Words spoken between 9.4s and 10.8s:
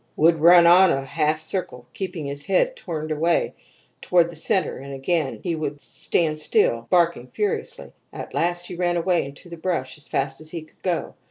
the brush as fast as he